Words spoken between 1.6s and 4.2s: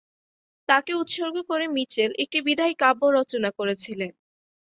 Mitchell একটি বিদায়ী কাব্য রচনা করেছিলেন।